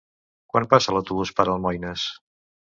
[0.53, 2.09] Quan passa l'autobús per Almoines?